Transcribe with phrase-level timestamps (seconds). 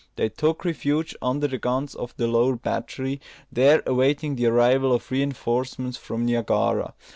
[0.15, 5.11] They took refuge under the guns of the lower battery, there awaiting the arrival of
[5.11, 6.95] reinforcements from Niagara.